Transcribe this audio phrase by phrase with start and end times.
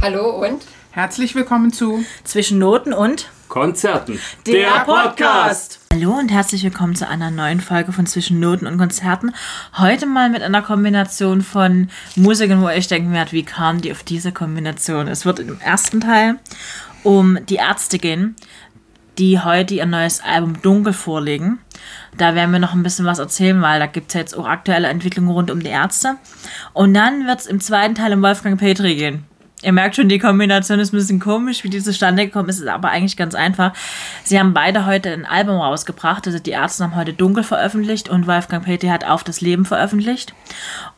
[0.00, 4.20] Hallo und Herzlich willkommen zu Zwischen Noten und Konzerten.
[4.46, 5.80] der Podcast.
[5.92, 9.34] Hallo und herzlich willkommen zu einer neuen Folge von Zwischen Noten und Konzerten.
[9.76, 14.04] Heute mal mit einer Kombination von Musiken, wo ich denken werde, wie kam die auf
[14.04, 15.08] diese Kombination?
[15.08, 16.38] Es wird im ersten Teil
[17.02, 18.36] um die Ärzte gehen,
[19.18, 21.58] die heute ihr neues Album Dunkel vorlegen.
[22.16, 24.86] Da werden wir noch ein bisschen was erzählen, weil da gibt es jetzt auch aktuelle
[24.86, 26.18] Entwicklungen rund um die Ärzte.
[26.72, 29.27] Und dann wird es im zweiten Teil um Wolfgang Petri gehen.
[29.62, 32.68] Ihr merkt schon, die Kombination ist ein bisschen komisch, wie die zustande gekommen ist, ist
[32.68, 33.72] aber eigentlich ganz einfach.
[34.22, 36.26] Sie haben beide heute ein Album rausgebracht.
[36.28, 40.32] Also die Ärzte haben heute Dunkel veröffentlicht und Wolfgang Petri hat Auf das Leben veröffentlicht.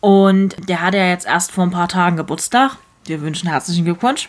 [0.00, 2.76] Und der hatte ja jetzt erst vor ein paar Tagen Geburtstag.
[3.06, 4.28] Wir wünschen herzlichen Glückwunsch.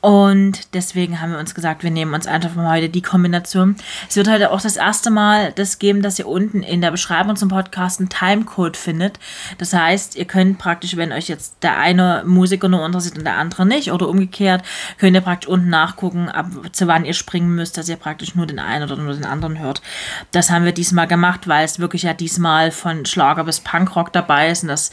[0.00, 3.76] Und deswegen haben wir uns gesagt, wir nehmen uns einfach mal heute die Kombination.
[4.08, 7.36] Es wird heute auch das erste Mal das geben, dass ihr unten in der Beschreibung
[7.36, 9.18] zum Podcast einen Timecode findet.
[9.58, 13.36] Das heißt, ihr könnt praktisch, wenn euch jetzt der eine Musiker nur interessiert und der
[13.36, 14.62] andere nicht oder umgekehrt,
[14.98, 18.46] könnt ihr praktisch unten nachgucken, ab zu wann ihr springen müsst, dass ihr praktisch nur
[18.46, 19.82] den einen oder nur den anderen hört.
[20.30, 24.50] Das haben wir diesmal gemacht, weil es wirklich ja diesmal von Schlager bis Punkrock dabei
[24.50, 24.92] ist und das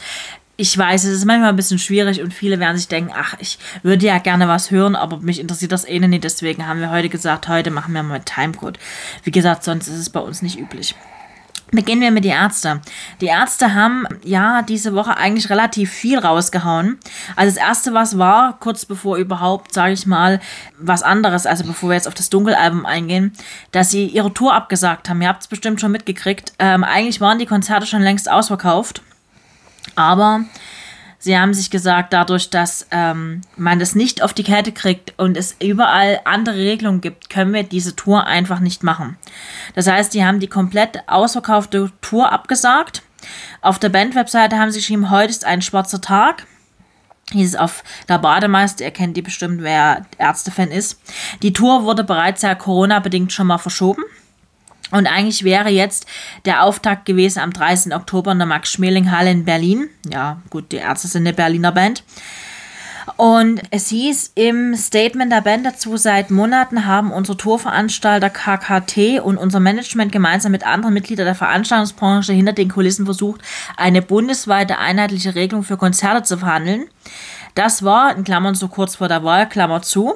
[0.56, 3.58] ich weiß, es ist manchmal ein bisschen schwierig und viele werden sich denken, ach, ich
[3.82, 6.24] würde ja gerne was hören, aber mich interessiert das eh nicht.
[6.24, 8.78] Deswegen haben wir heute gesagt, heute machen wir mal Timecode.
[9.22, 10.94] Wie gesagt, sonst ist es bei uns nicht üblich.
[11.72, 12.80] Beginnen wir mit den Ärzten.
[13.20, 16.96] Die Ärzte haben ja diese Woche eigentlich relativ viel rausgehauen.
[17.34, 20.40] Also das erste, was war, kurz bevor überhaupt, sage ich mal,
[20.78, 23.32] was anderes, also bevor wir jetzt auf das Dunkelalbum eingehen,
[23.72, 25.20] dass sie ihre Tour abgesagt haben.
[25.20, 26.52] Ihr habt es bestimmt schon mitgekriegt.
[26.60, 29.02] Ähm, eigentlich waren die Konzerte schon längst ausverkauft.
[29.94, 30.44] Aber
[31.18, 35.36] sie haben sich gesagt, dadurch, dass ähm, man das nicht auf die Kette kriegt und
[35.36, 39.16] es überall andere Regelungen gibt, können wir diese Tour einfach nicht machen.
[39.74, 43.02] Das heißt, die haben die komplett ausverkaufte Tour abgesagt.
[43.60, 46.46] Auf der Band-Webseite haben sie geschrieben, heute ist ein schwarzer Tag.
[47.32, 51.00] Hieß es auf der Bademeister, ihr kennt die bestimmt, wer Ärztefan ist.
[51.42, 54.04] Die Tour wurde bereits ja Corona-bedingt schon mal verschoben.
[54.90, 56.06] Und eigentlich wäre jetzt
[56.44, 57.94] der Auftakt gewesen am 30.
[57.94, 59.88] Oktober in der Max-Schmeling-Halle in Berlin.
[60.08, 62.04] Ja, gut, die Ärzte sind eine Berliner Band.
[63.16, 69.38] Und es hieß im Statement der Band dazu, seit Monaten haben unsere Tourveranstalter KKT und
[69.38, 73.40] unser Management gemeinsam mit anderen Mitgliedern der Veranstaltungsbranche hinter den Kulissen versucht,
[73.76, 76.86] eine bundesweite einheitliche Regelung für Konzerte zu verhandeln.
[77.54, 80.14] Das war, in Klammern so kurz vor der Wahl, Klammer zu,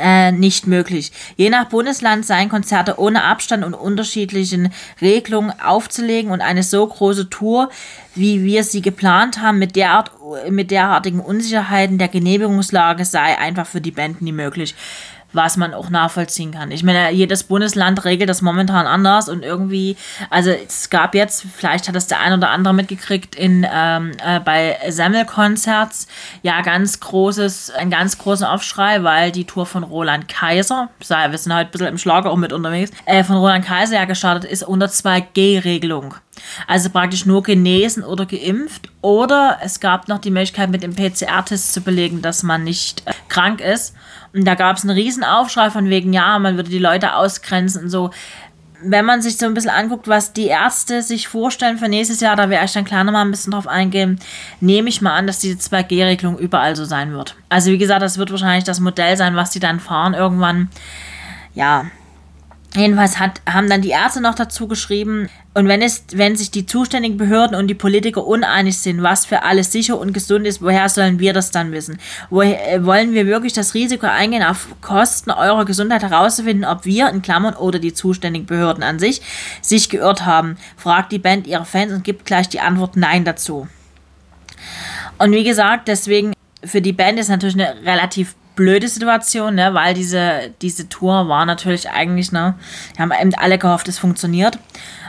[0.00, 1.12] äh, nicht möglich.
[1.36, 7.30] Je nach Bundesland seien Konzerte ohne Abstand und unterschiedlichen Regelungen aufzulegen und eine so große
[7.30, 7.70] Tour,
[8.14, 10.10] wie wir sie geplant haben, mit, derart,
[10.50, 14.74] mit derartigen Unsicherheiten der Genehmigungslage sei einfach für die Band nie möglich
[15.32, 16.70] was man auch nachvollziehen kann.
[16.70, 19.96] Ich meine, jedes Bundesland regelt das momentan anders und irgendwie,
[20.28, 24.40] also es gab jetzt, vielleicht hat das der ein oder andere mitgekriegt, in ähm, äh,
[24.40, 26.06] bei Semmelkonzerts
[26.42, 31.54] ja ganz großes, ein ganz großer Aufschrei, weil die Tour von Roland Kaiser, wir sind
[31.54, 34.62] halt ein bisschen im Schlager auch mit unterwegs, äh, von Roland Kaiser ja gestartet ist
[34.62, 36.14] unter 2G-Regelung.
[36.66, 38.88] Also praktisch nur genesen oder geimpft.
[39.02, 43.12] Oder es gab noch die Möglichkeit, mit dem PCR-Test zu belegen, dass man nicht äh,
[43.28, 43.94] krank ist.
[44.32, 47.84] Und da gab es einen riesen Aufschrei von wegen, ja, man würde die Leute ausgrenzen
[47.84, 48.10] und so.
[48.82, 52.36] Wenn man sich so ein bisschen anguckt, was die Ärzte sich vorstellen für nächstes Jahr,
[52.36, 54.18] da werde ich dann klar nochmal ein bisschen drauf eingehen,
[54.60, 57.36] nehme ich mal an, dass diese 2G-Regelung überall so sein wird.
[57.50, 60.70] Also wie gesagt, das wird wahrscheinlich das Modell sein, was die dann fahren irgendwann.
[61.54, 61.84] Ja,
[62.74, 66.64] Jedenfalls hat, haben dann die Ärzte noch dazu geschrieben, und wenn, es, wenn sich die
[66.64, 70.88] zuständigen Behörden und die Politiker uneinig sind, was für alles sicher und gesund ist, woher
[70.88, 71.98] sollen wir das dann wissen?
[72.30, 77.08] Woher, äh, wollen wir wirklich das Risiko eingehen, auf Kosten eurer Gesundheit herauszufinden, ob wir,
[77.10, 79.22] in Klammern, oder die zuständigen Behörden an sich,
[79.60, 80.56] sich geirrt haben?
[80.76, 83.66] Fragt die Band ihre Fans und gibt gleich die Antwort Nein dazu.
[85.18, 86.32] Und wie gesagt, deswegen
[86.62, 91.46] für die Band ist natürlich eine relativ blöde Situation, ne, weil diese, diese Tour war
[91.46, 92.54] natürlich eigentlich, ne,
[92.94, 94.58] wir haben eben alle gehofft, es funktioniert.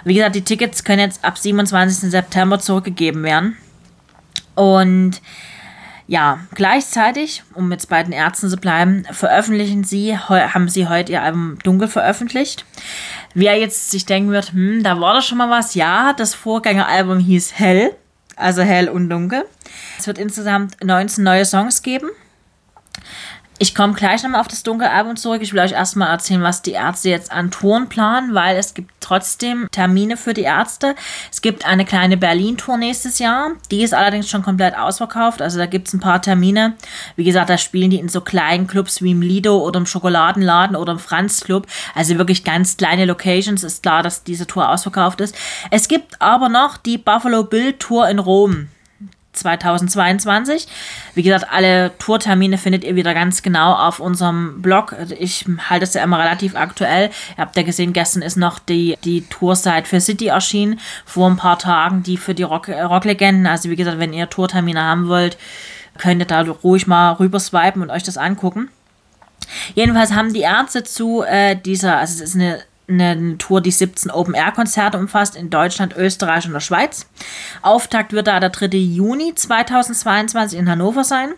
[0.04, 2.10] Wie gesagt, die Tickets können jetzt ab 27.
[2.10, 3.58] September zurückgegeben werden.
[4.56, 5.22] Und
[6.08, 11.22] ja, gleichzeitig, um jetzt bei den Ärzten zu bleiben, veröffentlichen sie, haben sie heute ihr
[11.22, 12.66] Album Dunkel veröffentlicht.
[13.34, 15.74] Wer jetzt sich denken wird, hm, da war doch schon mal was.
[15.74, 17.96] Ja, das Vorgängeralbum hieß Hell,
[18.36, 19.46] also Hell und Dunkel.
[19.98, 22.10] Es wird insgesamt 19 neue Songs geben.
[23.62, 25.44] Ich komme gleich nochmal auf das Dunkelalbum zurück.
[25.44, 28.90] Ich will euch erstmal erzählen, was die Ärzte jetzt an Touren planen, weil es gibt
[29.02, 30.96] trotzdem Termine für die Ärzte.
[31.32, 33.52] Es gibt eine kleine Berlin-Tour nächstes Jahr.
[33.70, 35.44] Die ist allerdings schon komplett ausverkauft.
[35.44, 36.74] Also da gibt es ein paar Termine.
[37.16, 40.76] Wie gesagt, da spielen die in so kleinen Clubs wie im Lido oder im Schokoladenladen
[40.76, 41.68] oder im Franz Club.
[41.94, 43.64] Also wirklich ganz kleine Locations.
[43.64, 45.36] Ist klar, dass diese Tour ausverkauft ist.
[45.70, 48.70] Es gibt aber noch die Buffalo Bill Tour in Rom
[49.34, 50.68] 2022.
[51.16, 54.94] Wie gesagt, alle Tourtermine findet ihr wieder ganz genau auf unserem Blog.
[54.94, 57.10] Also ich halte es ja immer relativ aktuell.
[57.38, 61.38] Ihr habt ja gesehen, gestern ist noch die, die Toursite für City erschienen, vor ein
[61.38, 63.48] paar Tagen, die für die Rock, Rocklegenden.
[63.48, 65.38] Also wie gesagt, wenn ihr Tourtermine haben wollt,
[65.98, 68.70] könnt ihr da ruhig mal rüber swipen und euch das angucken.
[69.76, 72.60] Jedenfalls haben die Ärzte zu äh, dieser, also es ist eine
[73.00, 77.08] eine Tour, die 17 Open-Air-Konzerte umfasst in Deutschland, Österreich und der Schweiz.
[77.62, 78.68] Auftakt wird da der 3.
[78.78, 81.30] Juni 2022 in Hannover sein.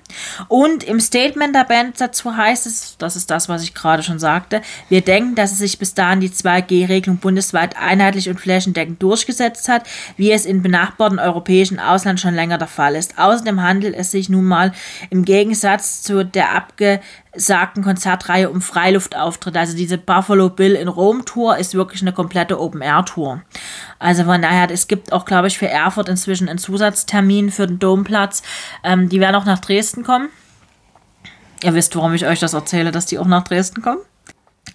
[0.48, 4.20] Und im Statement der Band dazu heißt es, das ist das, was ich gerade schon
[4.20, 9.70] sagte, wir denken, dass es sich bis dahin die 2G-Regelung bundesweit einheitlich und flächendeckend durchgesetzt
[9.70, 9.84] hat,
[10.18, 13.18] wie es in benachbarten europäischen Ausland schon länger der Fall ist.
[13.18, 14.72] Außerdem handelt es sich nun mal
[15.10, 17.00] im Gegensatz zu der abge
[17.36, 19.60] sagten Konzertreihe um Freiluftauftritte.
[19.60, 23.42] Also diese Buffalo Bill in Rom Tour ist wirklich eine komplette Open-Air-Tour.
[24.00, 27.80] Also von daher, es gibt auch, glaube ich, für Erfurt inzwischen einen Zusatztermin für den
[27.80, 28.44] Domplatz.
[28.84, 30.30] Ähm, die werden auch nach Dresden kommen.
[31.64, 34.02] Ihr wisst, warum ich euch das erzähle, dass die auch nach Dresden kommen.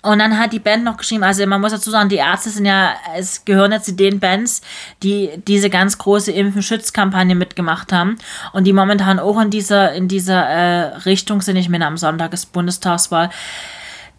[0.02, 2.67] Und dann hat die Band noch geschrieben, also man muss dazu sagen, die Ärzte sind
[2.67, 4.61] ja, es gehören jetzt zu den Bands,
[5.02, 8.17] die diese ganz große Impfen-Schütz-Kampagne mitgemacht haben
[8.52, 11.56] und die momentan auch in dieser, in dieser äh, Richtung sind.
[11.56, 13.31] Ich meine, am Sonntag ist Bundestagswahl,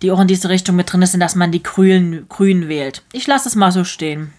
[0.02, 3.04] die auch in diese Richtung mit drin sind, dass man die Grünen, Grünen wählt.
[3.14, 4.34] Ich lasse es mal so stehen.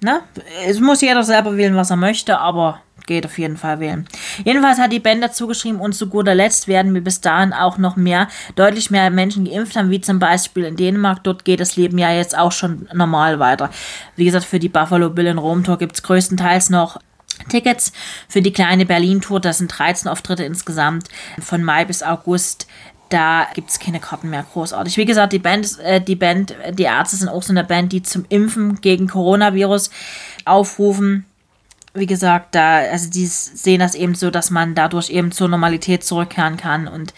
[0.00, 0.20] Ne?
[0.66, 4.06] Es muss jeder selber wählen, was er möchte, aber geht auf jeden Fall wählen.
[4.44, 7.78] Jedenfalls hat die Band dazu geschrieben und zu guter Letzt werden wir bis dahin auch
[7.78, 11.22] noch mehr, deutlich mehr Menschen geimpft haben, wie zum Beispiel in Dänemark.
[11.24, 13.70] Dort geht das Leben ja jetzt auch schon normal weiter.
[14.16, 16.98] Wie gesagt, für die Buffalo Bill in Rom Tour gibt es größtenteils noch
[17.48, 17.92] Tickets
[18.28, 19.40] für die kleine Berlin-Tour.
[19.40, 21.08] Das sind 13 Auftritte insgesamt
[21.40, 22.66] von Mai bis August.
[23.10, 24.96] Da gibt es keine Karten mehr großartig.
[24.96, 28.02] Wie gesagt, die Band, äh, die Band, die Ärzte sind auch so eine Band, die
[28.02, 29.90] zum Impfen gegen Coronavirus
[30.44, 31.26] aufrufen
[31.94, 36.04] wie gesagt, da, also die sehen das eben so, dass man dadurch eben zur Normalität
[36.04, 37.14] zurückkehren kann und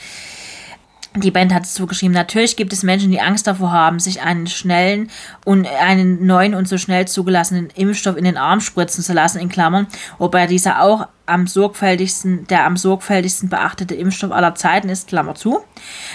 [1.22, 4.20] die Band hat es so geschrieben, natürlich gibt es Menschen, die Angst davor haben, sich
[4.20, 5.10] einen schnellen
[5.44, 9.48] und einen neuen und so schnell zugelassenen Impfstoff in den Arm spritzen zu lassen, in
[9.48, 9.86] Klammern,
[10.18, 15.60] wobei dieser auch am sorgfältigsten, der am sorgfältigsten beachtete Impfstoff aller Zeiten ist, Klammer zu.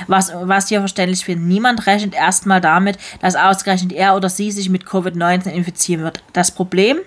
[0.08, 4.70] Was, was hier verständlich wird, niemand rechnet erstmal damit, dass ausgerechnet er oder sie sich
[4.70, 6.24] mit Covid-19 infizieren wird.
[6.34, 7.00] Das Problem,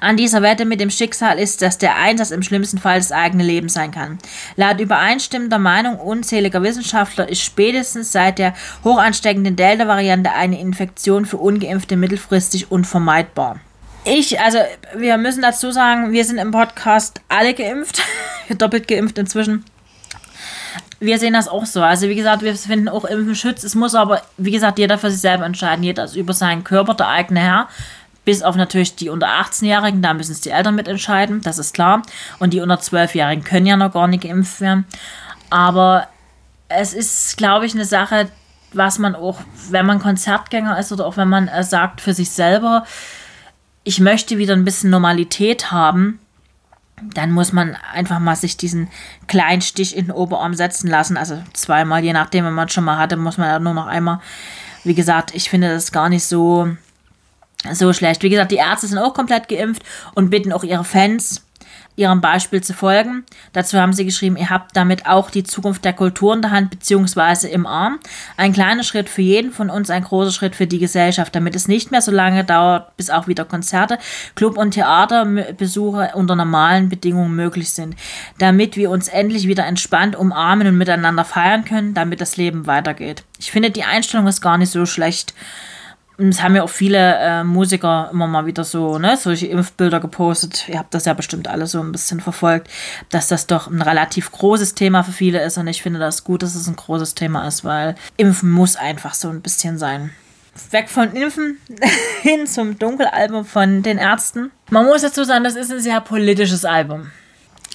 [0.00, 3.44] an dieser Wette mit dem Schicksal ist, dass der Einsatz im schlimmsten Fall das eigene
[3.44, 4.18] Leben sein kann.
[4.56, 8.54] Laut übereinstimmender Meinung unzähliger Wissenschaftler ist spätestens seit der
[8.84, 13.60] hochansteckenden Delta-Variante eine Infektion für Ungeimpfte mittelfristig unvermeidbar.
[14.04, 14.58] Ich, also,
[14.96, 18.02] wir müssen dazu sagen, wir sind im Podcast alle geimpft,
[18.58, 19.64] doppelt geimpft inzwischen.
[20.98, 21.82] Wir sehen das auch so.
[21.82, 23.64] Also, wie gesagt, wir finden auch Impfen schützt.
[23.64, 25.84] Es muss aber, wie gesagt, jeder für sich selber entscheiden.
[25.84, 27.68] Jeder ist über seinen Körper der eigene Herr.
[28.24, 32.02] Bis auf natürlich die unter 18-Jährigen, da müssen es die Eltern mitentscheiden, das ist klar.
[32.38, 34.84] Und die unter 12-Jährigen können ja noch gar nicht geimpft werden.
[35.50, 36.06] Aber
[36.68, 38.28] es ist, glaube ich, eine Sache,
[38.72, 39.40] was man auch,
[39.70, 42.84] wenn man Konzertgänger ist oder auch wenn man äh, sagt für sich selber,
[43.84, 46.18] ich möchte wieder ein bisschen Normalität haben,
[47.14, 48.88] dann muss man einfach mal sich diesen
[49.26, 51.16] kleinen Stich in den Oberarm setzen lassen.
[51.16, 54.20] Also zweimal, je nachdem, wenn man schon mal hatte, muss man ja nur noch einmal.
[54.84, 56.76] Wie gesagt, ich finde das gar nicht so
[57.72, 58.22] so schlecht.
[58.22, 59.82] Wie gesagt, die Ärzte sind auch komplett geimpft
[60.14, 61.42] und bitten auch ihre Fans,
[61.94, 63.24] ihrem Beispiel zu folgen.
[63.52, 66.70] Dazu haben sie geschrieben, ihr habt damit auch die Zukunft der Kultur in der Hand
[66.70, 67.48] bzw.
[67.48, 67.98] im Arm.
[68.36, 71.68] Ein kleiner Schritt für jeden von uns, ein großer Schritt für die Gesellschaft, damit es
[71.68, 73.98] nicht mehr so lange dauert, bis auch wieder Konzerte,
[74.34, 77.94] Club- und Theaterbesuche unter normalen Bedingungen möglich sind.
[78.38, 83.24] Damit wir uns endlich wieder entspannt umarmen und miteinander feiern können, damit das Leben weitergeht.
[83.38, 85.34] Ich finde, die Einstellung ist gar nicht so schlecht
[86.28, 90.68] es haben ja auch viele äh, Musiker immer mal wieder so, ne, solche Impfbilder gepostet.
[90.68, 92.68] Ihr habt das ja bestimmt alle so ein bisschen verfolgt,
[93.10, 95.58] dass das doch ein relativ großes Thema für viele ist.
[95.58, 99.14] Und ich finde das gut, dass es ein großes Thema ist, weil Impfen muss einfach
[99.14, 100.10] so ein bisschen sein.
[100.70, 101.58] Weg von Impfen
[102.22, 104.50] hin zum Dunkelalbum von den Ärzten.
[104.70, 107.10] Man muss dazu sagen, das ist ein sehr politisches Album.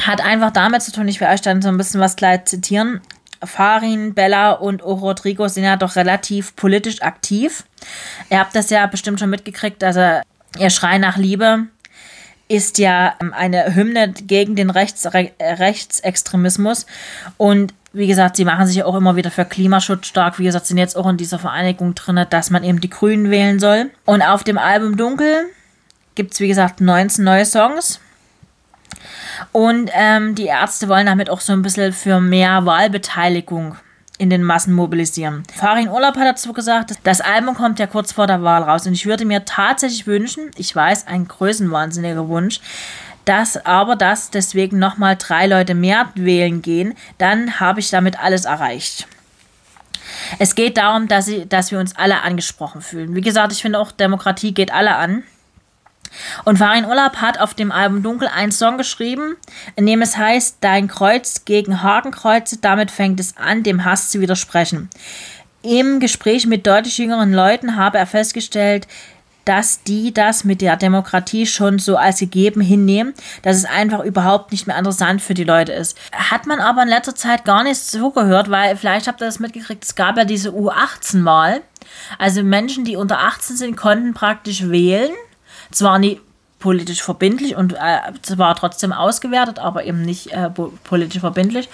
[0.04, 3.02] Hat einfach damit zu tun, ich werde euch dann so ein bisschen was gleich zitieren.
[3.44, 4.94] Farin, Bella und O.
[4.94, 7.64] Rodrigo sind ja doch relativ politisch aktiv.
[8.30, 10.22] Ihr habt das ja bestimmt schon mitgekriegt, also
[10.58, 11.68] ihr Schrei nach Liebe
[12.48, 16.86] ist ja ähm, eine Hymne gegen den Rechts, Re Rechtsextremismus.
[17.38, 20.40] Und wie gesagt, sie machen sich ja auch immer wieder für Klimaschutz stark.
[20.40, 23.60] Wie gesagt, sind jetzt auch in dieser Vereinigung drin, dass man eben die Grünen wählen
[23.60, 23.90] soll.
[24.06, 25.46] Und auf dem Album Dunkel
[26.16, 28.00] gibt es, wie gesagt, 19 neue Songs.
[29.58, 33.76] Und ähm, die Ärzte wollen damit auch so ein bisschen für mehr Wahlbeteiligung
[34.20, 35.42] in den Massen mobilisieren.
[35.56, 38.94] Farin Urlaub hat dazu gesagt, das Album kommt ja kurz vor der Wahl raus und
[38.94, 42.60] ich würde mir tatsächlich wünschen, ich weiß, ein größenwahnsinniger Wunsch,
[43.26, 48.46] dass aber dass deswegen nochmal drei Leute mehr wählen gehen, dann habe ich damit alles
[48.46, 49.08] erreicht.
[50.38, 53.16] Es geht darum, dass, sie, dass wir uns alle angesprochen fühlen.
[53.16, 55.24] Wie gesagt, ich finde auch, Demokratie geht alle an.
[56.46, 59.36] Und Farin Urlaub hat auf dem Album Dunkel einen Song geschrieben,
[59.76, 64.22] in dem es heißt, Dein Kreuz gegen Hakenkreuze, damit fängt es an, dem Hass zu
[64.22, 64.90] widersprechen.
[65.64, 68.88] Im Gespräch mit deutlich jüngeren Leuten habe er festgestellt,
[69.48, 74.52] dass die das mit der Demokratie schon so als gegeben hinnehmen, dass es einfach überhaupt
[74.52, 75.98] nicht mehr interessant für die Leute ist.
[76.12, 79.40] Hat man aber in letzter Zeit gar nicht so gehört, weil vielleicht habt ihr das
[79.40, 81.62] mitgekriegt, es gab ja diese U18-Wahl.
[82.20, 85.12] Also Menschen, die unter 18 sind, konnten praktisch wählen.
[85.72, 86.20] Zwar nie
[86.60, 90.50] politisch verbindlich und äh, zwar trotzdem ausgewertet, aber eben nicht äh,
[90.84, 91.70] politisch verbindlich.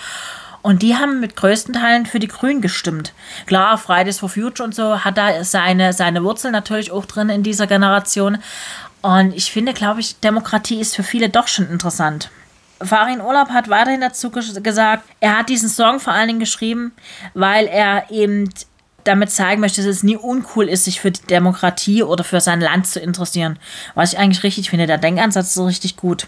[0.62, 3.14] Und die haben mit größten Teilen für die Grünen gestimmt.
[3.46, 7.44] Klar, Fridays for Future und so hat da seine, seine Wurzeln natürlich auch drin in
[7.44, 8.38] dieser Generation.
[9.02, 12.30] Und ich finde, glaube ich, Demokratie ist für viele doch schon interessant.
[12.82, 16.94] Farin Urlaub hat weiterhin dazu gesagt, er hat diesen Song vor allen Dingen geschrieben,
[17.34, 18.50] weil er eben
[19.04, 22.62] damit zeigen möchte, dass es nie uncool ist, sich für die Demokratie oder für sein
[22.62, 23.60] Land zu interessieren.
[23.96, 24.88] Was ich eigentlich richtig finde.
[24.88, 26.28] Der Denkansatz ist so richtig gut.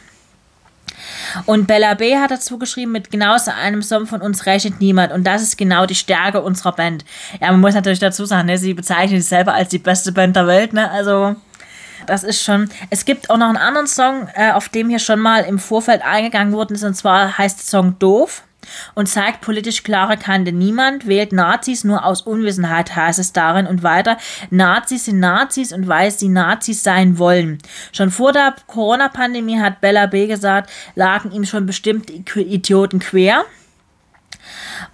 [1.45, 2.17] Und Bella B.
[2.17, 5.11] hat dazu geschrieben, mit genau so einem Song von uns rechnet niemand.
[5.11, 7.05] Und das ist genau die Stärke unserer Band.
[7.41, 10.35] Ja, man muss natürlich dazu sagen, ne, sie bezeichnet sich selber als die beste Band
[10.35, 10.73] der Welt.
[10.73, 10.89] Ne?
[10.89, 11.35] Also,
[12.07, 12.69] das ist schon.
[12.89, 16.03] Es gibt auch noch einen anderen Song, äh, auf dem hier schon mal im Vorfeld
[16.03, 16.83] eingegangen worden ist.
[16.83, 18.43] Und zwar heißt der Song Doof
[18.93, 20.51] und zeigt politisch klare Kante.
[20.51, 23.67] Niemand wählt Nazis nur aus Unwissenheit, heißt es darin.
[23.67, 24.17] Und weiter,
[24.49, 27.59] Nazis sind Nazis und weil sie Nazis sein wollen.
[27.91, 30.27] Schon vor der Corona-Pandemie hat Bella B.
[30.27, 33.45] gesagt, lagen ihm schon bestimmte Idioten quer.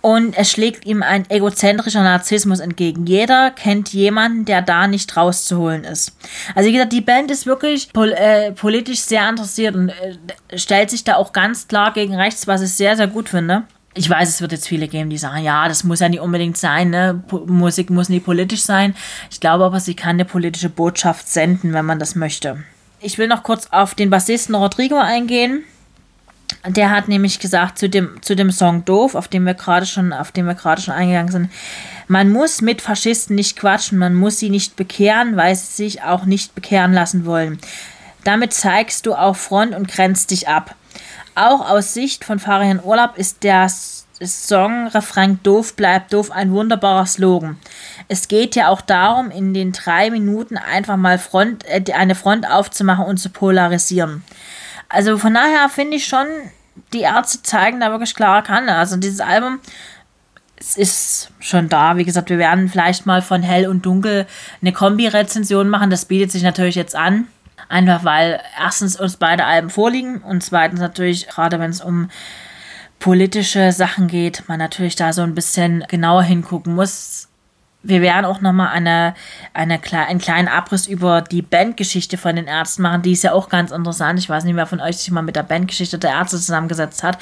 [0.02, 3.06] Und es schlägt ihm ein egozentrischer Narzissmus entgegen.
[3.06, 6.18] Jeder kennt jemanden, der da nicht rauszuholen ist.
[6.56, 10.90] Also wie gesagt, die Band ist wirklich pol äh, politisch sehr interessiert und äh, stellt
[10.90, 13.64] sich da auch ganz klar gegen rechts, was ich sehr, sehr gut finde.
[13.94, 16.58] Ich weiß, es wird jetzt viele geben, die sagen, ja, das muss ja nicht unbedingt
[16.58, 17.24] sein, ne?
[17.46, 18.96] Musik muss nicht politisch sein.
[19.30, 22.64] Ich glaube aber, sie kann eine politische Botschaft senden, wenn man das möchte.
[23.02, 25.66] Ich will noch kurz auf den Bassisten Rodrigo eingehen.
[26.68, 30.14] Der hat nämlich gesagt zu dem, zu dem Song Doof, auf dem wir gerade schon,
[30.14, 31.50] auf dem wir gerade schon eingegangen sind,
[32.08, 36.26] man muss mit Faschisten nicht quatschen, man muss sie nicht bekehren, weil sie sich auch
[36.26, 37.60] nicht bekehren lassen wollen.
[38.24, 40.76] Damit zeigst du auch Front und grenzt dich ab.
[41.34, 43.70] Auch aus Sicht von Farian Urlaub ist der
[44.28, 47.58] Song Refrain Doof bleibt doof ein wunderbarer Slogan.
[48.08, 52.48] Es geht ja auch darum, in den drei Minuten einfach mal Front, äh, eine Front
[52.48, 54.24] aufzumachen und zu polarisieren.
[54.92, 56.28] Also von daher finde ich schon,
[56.92, 58.76] die Ärzte zeigen da wirklich klare Kante.
[58.76, 59.60] Also dieses Album,
[60.58, 61.96] es ist schon da.
[61.96, 64.28] Wie gesagt, wir werden vielleicht mal von Hell und Dunkel
[64.62, 65.90] eine Kombi-Rezension machen.
[65.90, 67.28] Das bietet sich natürlich jetzt an.
[67.70, 72.10] Einfach weil erstens uns beide Alben vorliegen und zweitens natürlich, gerade wenn es um
[73.00, 77.30] politische Sachen geht, man natürlich da so ein bisschen genauer hingucken muss
[77.84, 79.16] wir werden auch nochmal eine,
[79.54, 83.02] eine, einen kleinen Abriss über die Bandgeschichte von den Ärzten machen.
[83.02, 84.20] Die ist ja auch ganz interessant.
[84.20, 87.18] Ich weiß nicht, wer von euch sich mal mit der Bandgeschichte der Ärzte zusammengesetzt hat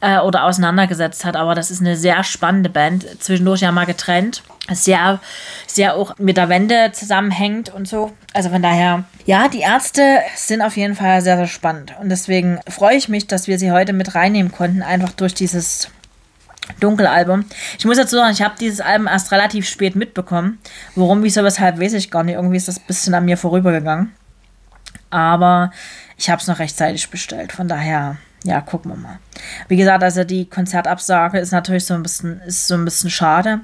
[0.00, 3.06] äh, oder auseinandergesetzt hat, aber das ist eine sehr spannende Band.
[3.22, 4.42] Zwischendurch ja mal getrennt.
[4.70, 5.20] Sehr,
[5.66, 8.12] sehr auch mit der Wende zusammenhängt und so.
[8.32, 11.92] Also von daher, ja, die Ärzte sind auf jeden Fall sehr, sehr spannend.
[12.00, 15.90] Und deswegen freue ich mich, dass wir sie heute mit reinnehmen konnten, einfach durch dieses
[16.80, 17.44] Dunkelalbum.
[17.78, 20.58] Ich muss dazu sagen, ich habe dieses Album erst relativ spät mitbekommen.
[20.94, 22.34] Warum, wieso, weshalb, weiß ich gar nicht.
[22.34, 24.12] Irgendwie ist das ein bisschen an mir vorübergegangen.
[25.10, 25.70] Aber
[26.16, 27.52] ich habe es noch rechtzeitig bestellt.
[27.52, 29.18] Von daher, ja, gucken wir mal.
[29.68, 33.60] Wie gesagt, also die Konzertabsage ist natürlich so ein bisschen, ist so ein bisschen schade.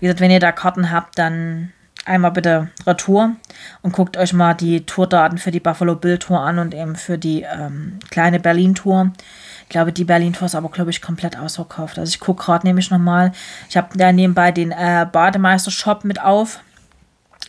[0.00, 1.72] Wie gesagt, wenn ihr da Karten habt, dann
[2.04, 3.36] einmal bitte Retour
[3.82, 7.18] und guckt euch mal die Tourdaten für die Buffalo Bill Tour an und eben für
[7.18, 9.12] die ähm, kleine Berlin Tour.
[9.68, 11.98] Ich glaube, die Berlin-Tour ist aber, glaube ich, komplett ausverkauft.
[11.98, 13.32] Also ich gucke gerade nämlich nochmal.
[13.68, 16.60] Ich habe da nebenbei den äh, Bademeister-Shop mit auf.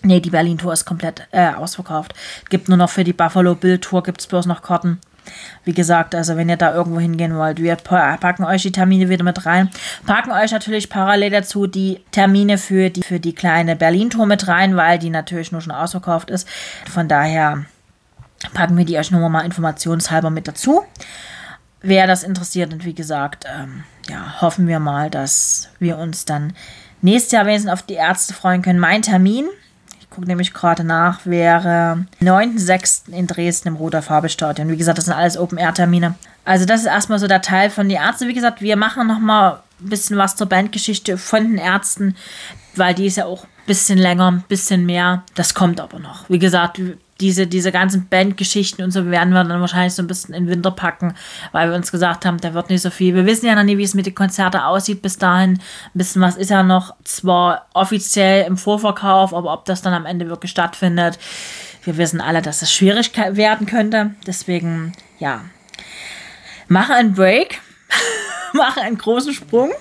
[0.04, 2.14] Ne, die Berlin-Tour ist komplett äh, ausverkauft.
[2.50, 5.00] Gibt nur noch für die Buffalo Bill-Tour gibt es bloß noch Karten.
[5.64, 9.24] Wie gesagt, also wenn ihr da irgendwo hingehen wollt, wir packen euch die Termine wieder
[9.24, 9.70] mit rein.
[10.06, 14.76] Packen euch natürlich parallel dazu die Termine für die, für die kleine Berlin-Tour mit rein,
[14.76, 16.50] weil die natürlich nur schon ausverkauft ist.
[16.92, 17.64] Von daher
[18.54, 20.84] packen wir die euch nur mal informationshalber mit dazu
[21.82, 26.54] wer das interessiert und wie gesagt, ähm, ja, hoffen wir mal, dass wir uns dann
[27.02, 28.80] nächstes Jahr wenigstens auf die Ärzte freuen können.
[28.80, 29.48] Mein Termin,
[30.00, 33.12] ich gucke nämlich gerade nach, wäre 9.6.
[33.12, 34.70] in Dresden im Roter Farbestadion.
[34.70, 36.16] Wie gesagt, das sind alles Open-Air-Termine.
[36.46, 38.28] Also das ist erstmal so der Teil von den Ärzten.
[38.28, 42.16] Wie gesagt, wir machen nochmal ein bisschen was zur Bandgeschichte von den Ärzten,
[42.76, 45.24] weil die ist ja auch ein bisschen länger, ein bisschen mehr.
[45.36, 46.28] Das kommt aber noch.
[46.30, 46.82] Wie gesagt,
[47.20, 50.52] diese, diese ganzen Bandgeschichten und so werden wir dann wahrscheinlich so ein bisschen in den
[50.52, 51.16] Winter packen,
[51.52, 53.16] weil wir uns gesagt haben, da wird nicht so viel.
[53.16, 55.52] Wir wissen ja noch nie, wie es mit den Konzerten aussieht bis dahin.
[55.52, 55.60] Ein
[55.94, 60.30] bisschen was ist ja noch zwar offiziell im Vorverkauf, aber ob das dann am Ende
[60.30, 61.20] wirklich stattfindet,
[61.84, 64.12] wir wissen alle, dass es schwierig werden könnte.
[64.28, 65.42] Deswegen, ja,
[66.68, 67.62] mache einen Break,
[68.54, 69.72] mache einen großen Sprung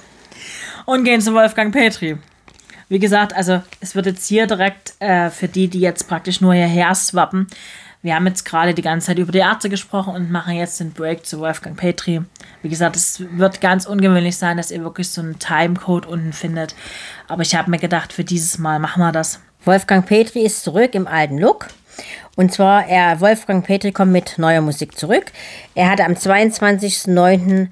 [0.87, 2.18] und gehen zu Wolfgang Petri.
[2.88, 6.54] Wie gesagt, also es wird jetzt hier direkt äh, für die, die jetzt praktisch nur
[6.54, 7.47] hierher swappen.
[8.00, 10.92] Wir haben jetzt gerade die ganze Zeit über die Ärzte gesprochen und machen jetzt den
[10.92, 12.23] Break zu Wolfgang Petri.
[12.62, 16.76] Wie gesagt, es wird ganz ungewöhnlich sein, dass ihr wirklich so einen Timecode unten findet.
[17.26, 19.40] Aber ich habe mir gedacht, für dieses Mal machen wir das.
[19.64, 21.66] Wolfgang Petri ist zurück im alten Look.
[22.37, 25.33] Und zwar, er, Wolfgang Petri kommt mit neuer Musik zurück.
[25.75, 27.68] Er hatte am 22.09.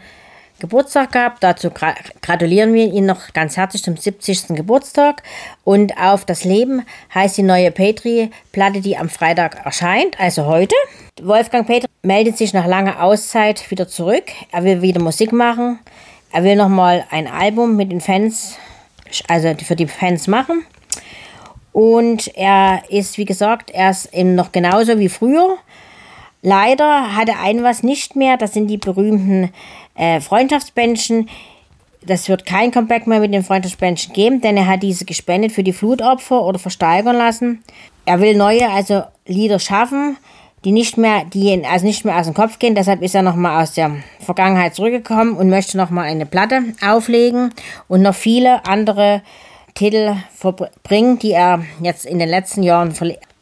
[0.58, 1.42] Geburtstag gehabt.
[1.42, 4.48] Dazu gra gratulieren wir ihn noch ganz herzlich zum 70.
[4.56, 5.22] Geburtstag.
[5.64, 6.82] Und auf das Leben
[7.14, 10.74] heißt die neue Petri-Platte, die am Freitag erscheint, also heute.
[11.22, 14.24] Wolfgang Petri meldet sich nach langer Auszeit wieder zurück.
[14.52, 15.78] Er will wieder Musik machen.
[16.32, 18.58] Er will nochmal ein Album mit den Fans,
[19.28, 20.64] also für die Fans machen.
[21.72, 25.58] Und er ist, wie gesagt, er ist eben noch genauso wie früher.
[26.42, 29.52] Leider hat er ein was nicht mehr, das sind die berühmten
[29.96, 31.28] äh, Freundschaftsbändchen.
[32.04, 35.64] Das wird kein Comeback mehr mit den Freundschaftsbändchen geben, denn er hat diese gespendet für
[35.64, 37.64] die Flutopfer oder versteigern lassen.
[38.04, 40.16] Er will neue, also Lieder schaffen,
[40.64, 42.74] die nicht mehr, die also nicht mehr aus dem Kopf gehen.
[42.74, 47.52] Deshalb ist er nochmal aus der Vergangenheit zurückgekommen und möchte nochmal eine Platte auflegen
[47.88, 49.22] und noch viele andere
[49.74, 52.94] Titel verbringen, die er jetzt in den letzten Jahren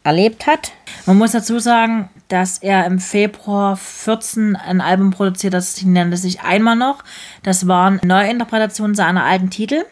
[0.03, 0.73] erlebt hat.
[1.07, 6.41] Man muss dazu sagen, dass er im Februar 14 ein Album produziert, das nennt sich
[6.41, 7.05] einmal noch.
[7.43, 9.85] Das waren Neuinterpretationen seiner alten Titel.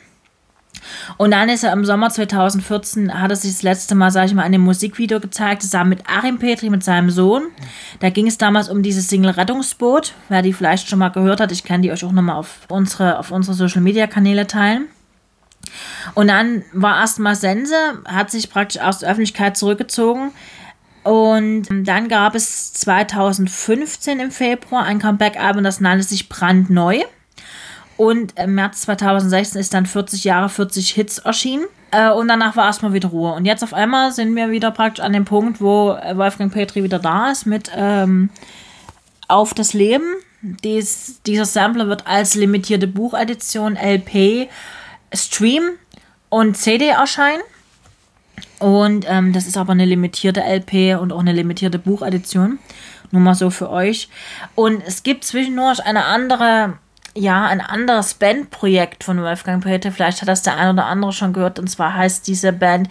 [1.16, 4.34] Und dann ist er im Sommer 2014, hat er sich das letzte Mal, sage ich
[4.34, 7.44] mal, in dem Musikvideo gezeigt, zusammen mit Achim Petri, mit seinem Sohn.
[8.00, 10.14] Da ging es damals um dieses Single Rettungsboot.
[10.28, 13.18] Wer die vielleicht schon mal gehört hat, ich kann die euch auch nochmal auf unsere,
[13.18, 14.88] auf unsere Social Media Kanäle teilen.
[16.14, 17.74] Und dann war erstmal Sense,
[18.04, 20.32] hat sich praktisch aus der Öffentlichkeit zurückgezogen.
[21.02, 27.00] Und dann gab es 2015 im Februar ein Comeback-Album, das nannte sich Brandneu.
[27.96, 31.64] Und im März 2016 ist dann 40 Jahre, 40 Hits erschienen.
[31.90, 33.32] Äh, und danach war erstmal wieder Ruhe.
[33.34, 36.98] Und jetzt auf einmal sind wir wieder praktisch an dem Punkt, wo Wolfgang Petri wieder
[36.98, 38.30] da ist mit ähm,
[39.28, 40.04] Auf das Leben.
[40.40, 44.48] Dies, dieser Sampler wird als limitierte Buchedition LP
[45.14, 45.62] Stream
[46.28, 47.42] und CD erscheinen.
[48.62, 52.60] Und ähm, das ist aber eine limitierte LP und auch eine limitierte Buchedition.
[53.10, 54.08] Nur mal so für euch.
[54.54, 56.74] Und es gibt zwischendurch eine andere,
[57.16, 59.90] ja, ein anderes Bandprojekt von Wolfgang Peter.
[59.90, 61.58] Vielleicht hat das der ein oder andere schon gehört.
[61.58, 62.88] Und zwar heißt diese Band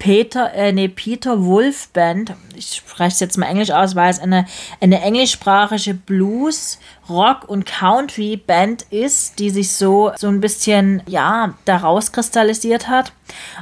[0.00, 2.32] Peter, äh, nee, Peter Wolf Band.
[2.56, 4.46] Ich spreche es jetzt mal Englisch aus, weil es eine,
[4.80, 6.78] eine englischsprachige Blues,
[7.10, 13.12] Rock und Country Band ist, die sich so, so ein bisschen, ja, daraus kristallisiert hat.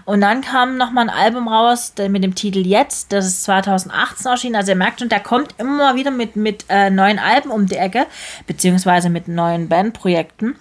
[0.04, 4.54] Und dann kam nochmal ein Album raus mit dem Titel Jetzt, das ist 2018 erschienen.
[4.54, 7.76] Also ihr merkt schon, der kommt immer wieder mit, mit äh, neuen Alben um die
[7.76, 8.06] Ecke,
[8.46, 10.54] beziehungsweise mit neuen Bandprojekten.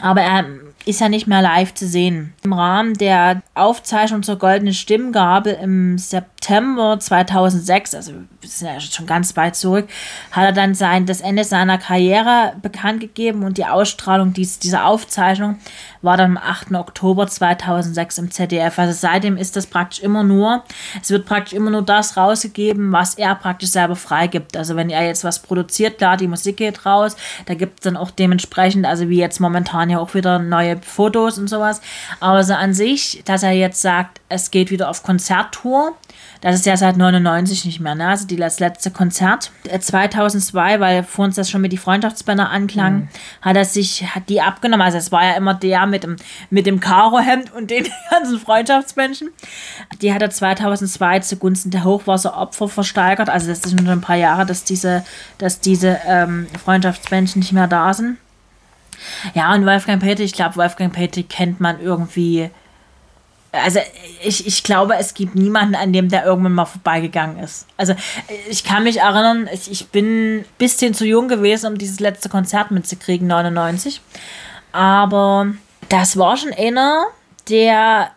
[0.00, 0.44] Aber er
[0.84, 2.34] ist ja nicht mehr live zu sehen.
[2.42, 9.06] Im Rahmen der Aufzeichnung zur Goldenen Stimmgabel im September 2006, also wir sind ja schon
[9.06, 9.88] ganz weit zurück,
[10.32, 14.86] hat er dann sein, das Ende seiner Karriere bekannt gegeben und die Ausstrahlung dies, dieser
[14.86, 15.58] Aufzeichnung
[16.02, 16.72] war dann am 8.
[16.74, 18.78] Oktober 2006 im ZDF.
[18.78, 20.64] Also seitdem ist das praktisch immer nur,
[21.00, 24.56] es wird praktisch immer nur das rausgegeben, was er praktisch selber freigibt.
[24.56, 27.16] Also wenn er jetzt was produziert, klar, die Musik geht raus,
[27.46, 31.38] da gibt es dann auch dementsprechend, also wie jetzt momentan ja auch wieder neue Fotos
[31.38, 31.80] und sowas.
[32.20, 35.94] Aber so an sich, dass er jetzt sagt, es geht wieder auf Konzerttour,
[36.42, 38.08] das ist ja seit 99 nicht mehr, ne?
[38.08, 39.52] Also die, das letzte Konzert.
[39.78, 43.08] 2002, äh, weil vor uns das schon mit die Freundschaftsbänder anklang, mhm.
[43.40, 44.84] hat er sich, hat die abgenommen.
[44.84, 46.16] Also es war ja immer der mit dem,
[46.50, 49.30] mit dem Karohemd und den ganzen Freundschaftsmenschen.
[50.00, 53.30] Die hat er 2002 zugunsten der Hochwasseropfer versteigert.
[53.30, 55.04] Also das ist schon ein paar Jahre, dass diese,
[55.38, 58.16] dass diese ähm, Freundschaftsmenschen nicht mehr da sind.
[59.34, 62.50] Ja, und Wolfgang Petri, ich glaube, Wolfgang Petri kennt man irgendwie
[63.52, 63.80] also
[64.22, 67.66] ich, ich glaube, es gibt niemanden, an dem der irgendwann mal vorbeigegangen ist.
[67.76, 67.94] Also
[68.48, 72.30] ich kann mich erinnern, ich, ich bin ein bisschen zu jung gewesen, um dieses letzte
[72.30, 74.00] Konzert mitzukriegen, 99.
[74.72, 75.48] Aber
[75.90, 77.04] das war schon einer,
[77.50, 78.10] der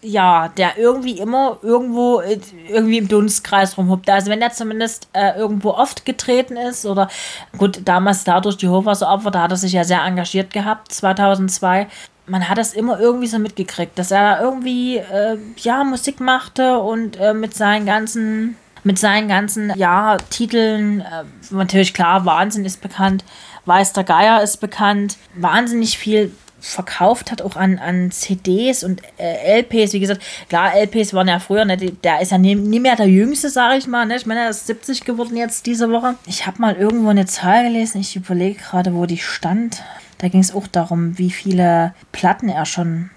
[0.00, 4.08] ja, der irgendwie immer irgendwo irgendwie im Dunstkreis rumhuppt.
[4.08, 7.08] Also wenn er zumindest äh, irgendwo oft getreten ist oder
[7.56, 11.88] gut, damals dadurch die Hochwasseropfer, da hat er sich ja sehr engagiert gehabt, 2002
[12.30, 16.78] man hat das immer irgendwie so mitgekriegt, dass er da irgendwie äh, ja Musik machte
[16.78, 21.00] und äh, mit seinen ganzen mit seinen ganzen ja, Titeln.
[21.00, 23.24] Äh, natürlich klar, Wahnsinn ist bekannt,
[23.64, 29.60] Weiß der Geier ist bekannt, wahnsinnig viel verkauft hat, auch an, an CDs und äh,
[29.60, 29.92] LPs.
[29.92, 33.50] Wie gesagt, klar, LPs waren ja früher, ne, der ist ja nie, mehr der Jüngste,
[33.50, 34.06] sage ich mal.
[34.06, 34.16] Ne?
[34.16, 36.14] Ich meine, er ist 70 geworden jetzt diese Woche.
[36.26, 39.82] Ich habe mal irgendwo eine Zahl gelesen, ich überlege gerade, wo die stand.
[40.18, 43.10] Da ging es auch darum, wie viele Platten er schon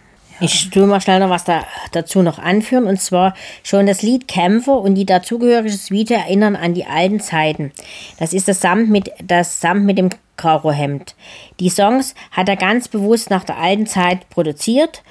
[0.44, 2.86] ich tue mal schnell noch was da, dazu noch anführen.
[2.86, 7.72] Und zwar schon das Lied Kämpfer und die dazugehöriges Video erinnern an die alten Zeiten.
[8.18, 10.10] Das ist das Samt mit, das Samt mit dem
[10.42, 11.16] Karohemd.
[11.60, 15.04] Die Songs hat er ganz bewusst nach der alten Zeit produziert.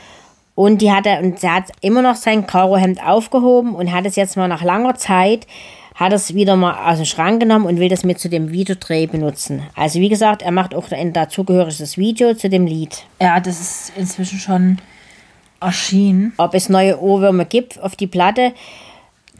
[0.54, 4.16] Und die hat er, und er hat immer noch sein Karohemd aufgehoben und hat es
[4.16, 5.46] jetzt mal nach langer Zeit
[6.00, 9.06] hat es wieder mal aus dem Schrank genommen und will das mit zu dem Videodreh
[9.06, 9.62] benutzen.
[9.76, 13.04] Also wie gesagt, er macht auch ein dazugehöriges Video zu dem Lied.
[13.20, 14.78] Ja, das ist inzwischen schon
[15.60, 16.32] erschienen.
[16.38, 18.52] Ob es neue Ohrwürmer gibt auf die Platte,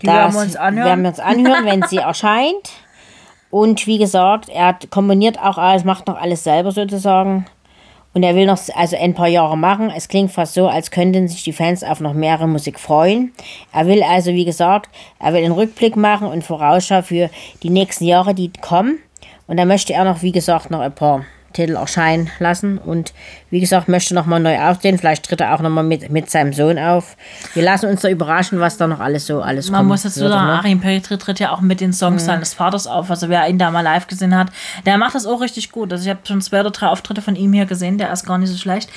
[0.02, 2.70] die werden wir uns anhören, werden wir uns anhören wenn sie erscheint.
[3.50, 7.46] Und wie gesagt, er komponiert auch alles, macht noch alles selber sozusagen.
[8.12, 9.92] Und er will noch also ein paar Jahre machen.
[9.94, 13.32] Es klingt fast so, als könnten sich die Fans auf noch mehrere Musik freuen.
[13.72, 17.30] Er will also, wie gesagt, er will einen Rückblick machen und Vorausschau für
[17.62, 18.98] die nächsten Jahre, die kommen.
[19.46, 22.78] Und da möchte er noch, wie gesagt, noch ein paar Titel erscheinen lassen.
[22.78, 23.12] Und
[23.50, 24.98] wie gesagt, möchte nochmal neu aufstehen.
[24.98, 27.16] Vielleicht tritt er auch nochmal mit, mit seinem Sohn auf.
[27.54, 30.46] Wir lassen uns da überraschen, was da noch alles so alles Man muss dazu sagen,
[30.46, 30.58] ne?
[30.58, 32.26] Achim Petri tritt ja auch mit den Songs mhm.
[32.26, 33.10] seines Vaters auf.
[33.10, 34.48] Also wer ihn da mal live gesehen hat,
[34.86, 35.92] der macht das auch richtig gut.
[35.92, 37.98] Also ich habe schon zwei oder drei Auftritte von ihm hier gesehen.
[37.98, 38.90] Der ist gar nicht so schlecht.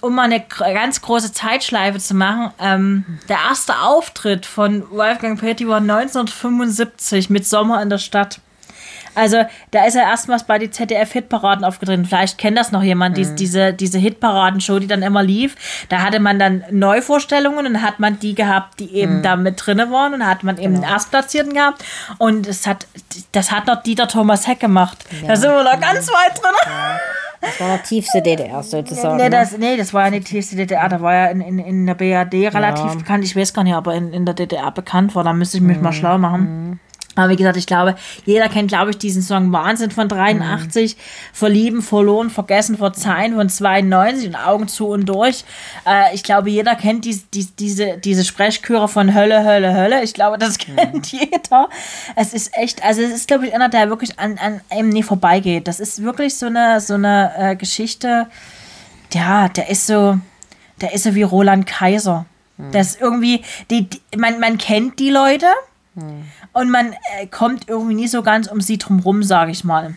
[0.00, 5.66] Um mal eine ganz große Zeitschleife zu machen, ähm, der erste Auftritt von Wolfgang Petri
[5.66, 8.40] war 1975 mit Sommer in der Stadt.
[9.16, 12.04] Also da ist er erstmals bei die ZDF-Hitparaden aufgetreten.
[12.04, 13.34] Vielleicht kennt das noch jemand, mhm.
[13.36, 15.56] diese, diese Hitparadenshow, die dann immer lief.
[15.88, 19.22] Da hatte man dann Neuvorstellungen und hat man die gehabt, die eben mhm.
[19.22, 20.86] da mit drin waren und hat man eben genau.
[20.86, 21.84] den Erstplatzierten gehabt.
[22.18, 22.86] Und es hat,
[23.32, 25.04] das hat noch Dieter Thomas Heck gemacht.
[25.22, 25.28] Ja.
[25.28, 26.52] Da sind wir noch ganz weit drin.
[26.66, 26.98] Ja.
[27.40, 29.16] Das war noch tiefste DDR sozusagen.
[29.16, 29.30] Nee, ne?
[29.30, 31.94] das, nee, das war ja nicht tiefste DDR, da war ja in, in, in der
[31.94, 32.94] BRD relativ ja.
[32.94, 33.24] bekannt.
[33.24, 35.24] Ich weiß gar nicht, ob er in, in der DDR bekannt war.
[35.24, 35.82] Da müsste ich mich mhm.
[35.82, 36.80] mal schlau machen.
[37.16, 37.22] Mhm.
[37.22, 41.00] Aber wie gesagt, ich glaube, jeder kennt, glaube ich, diesen Song Wahnsinn von 83, mhm.
[41.32, 45.44] Verlieben, Verloren, Vergessen, Verzeihen von 92 und Augen zu und durch.
[45.86, 50.02] Äh, ich glaube, jeder kennt die, die, diese, diese Sprechchöre von Hölle, Hölle, Hölle.
[50.02, 50.76] Ich glaube, das mhm.
[50.76, 51.68] kennt jeder.
[52.14, 55.02] Es ist echt, also es ist, glaube ich, einer, der wirklich an, an einem nie
[55.02, 55.68] vorbeigeht.
[55.68, 58.26] Das ist wirklich so eine, so eine äh, Geschichte,
[59.12, 60.18] ja, der ist so,
[60.80, 62.26] der ist so wie Roland Kaiser.
[62.56, 62.72] Mhm.
[62.72, 65.46] Das irgendwie, die, die, man, man kennt die Leute,
[66.56, 69.94] und man äh, kommt irgendwie nie so ganz um sie drum rum, sage ich mal.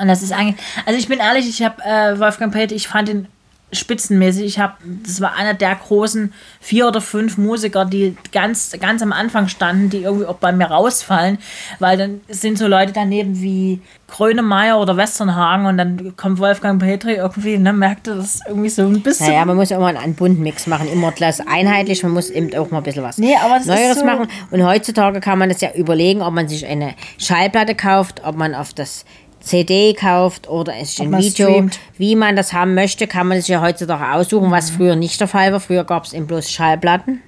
[0.00, 3.08] Und das ist eigentlich, also ich bin ehrlich, ich habe äh, Wolfgang Pate, ich fand
[3.08, 3.26] ihn
[3.72, 4.44] spitzenmäßig.
[4.44, 4.74] Ich habe,
[5.04, 9.90] das war einer der großen vier oder fünf Musiker, die ganz, ganz am Anfang standen,
[9.90, 11.38] die irgendwie auch bei mir rausfallen,
[11.78, 17.14] weil dann sind so Leute daneben wie Grönemeyer oder Westernhagen und dann kommt Wolfgang Petri
[17.14, 19.28] irgendwie, ne, merkte das irgendwie so ein bisschen.
[19.28, 22.54] Naja, man muss ja immer einen bunten Mix machen, immer das einheitlich, man muss eben
[22.54, 24.28] auch mal ein bisschen was nee, Neueres so machen.
[24.50, 28.54] Und heutzutage kann man das ja überlegen, ob man sich eine Schallplatte kauft, ob man
[28.54, 29.04] auf das
[29.44, 31.78] CD kauft oder es ist ein Video, streamt.
[31.98, 34.76] wie man das haben möchte, kann man sich ja heutzutage aussuchen, was mhm.
[34.76, 35.60] früher nicht der Fall war.
[35.60, 37.20] Früher gab es eben bloß Schallplatten,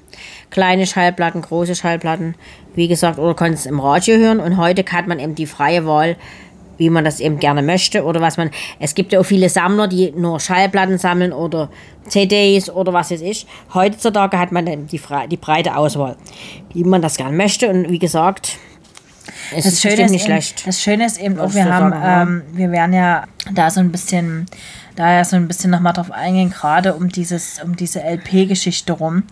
[0.51, 2.35] kleine Schallplatten, große Schallplatten,
[2.75, 5.87] wie gesagt, oder konnte es im Radio hören und heute hat man eben die freie
[5.87, 6.17] Wahl,
[6.79, 8.51] wie man das eben gerne möchte oder was man.
[8.81, 11.71] Es gibt ja auch viele Sammler, die nur Schallplatten sammeln oder
[12.09, 13.47] CDs oder was es ist.
[13.75, 15.01] Heutzutage hat man die,
[15.31, 16.17] die breite Auswahl,
[16.73, 18.59] wie man das gerne möchte und wie gesagt,
[19.55, 20.67] es das ist Schöne ist nicht eben, schlecht.
[20.67, 24.47] Das Schöne ist eben auch, wir haben, ähm, wir werden ja da so ein bisschen,
[24.95, 29.25] da ja so ein bisschen nochmal drauf eingehen, gerade um dieses, um diese LP-Geschichte rum.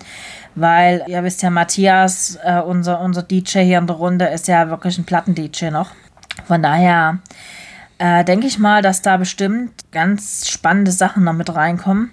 [0.54, 4.68] Weil, ihr wisst ja, Matthias, äh, unser, unser DJ hier in der Runde, ist ja
[4.68, 5.90] wirklich ein Platten-DJ noch.
[6.46, 7.18] Von daher
[7.98, 12.10] äh, denke ich mal, dass da bestimmt ganz spannende Sachen noch mit reinkommen,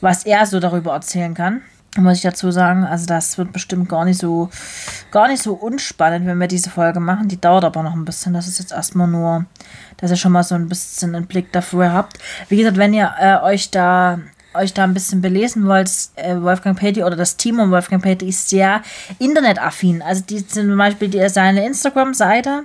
[0.00, 1.62] was er so darüber erzählen kann
[1.96, 2.84] muss ich dazu sagen.
[2.84, 4.50] Also das wird bestimmt gar nicht so,
[5.10, 7.28] gar nicht so unspannend, wenn wir diese Folge machen.
[7.28, 8.34] Die dauert aber noch ein bisschen.
[8.34, 9.46] Das ist jetzt erstmal nur,
[9.96, 12.18] dass ihr schon mal so ein bisschen einen Blick dafür habt.
[12.48, 14.18] Wie gesagt, wenn ihr äh, euch da
[14.54, 18.28] euch da ein bisschen belesen wollt, äh, Wolfgang Petty oder das Team um Wolfgang Petty
[18.28, 18.82] ist sehr
[19.18, 20.02] internetaffin.
[20.02, 22.64] Also die sind zum Beispiel die, seine Instagram-Seite